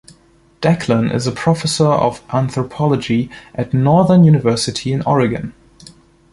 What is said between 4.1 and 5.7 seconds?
University in Oregon.